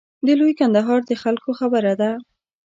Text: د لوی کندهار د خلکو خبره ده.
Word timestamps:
د 0.25 0.27
لوی 0.39 0.53
کندهار 0.59 0.99
د 1.05 1.11
خلکو 1.23 1.49
خبره 1.59 1.93
ده. 2.01 2.11